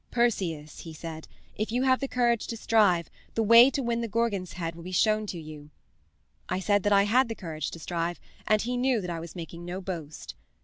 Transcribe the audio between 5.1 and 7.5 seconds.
you.' I said that I had the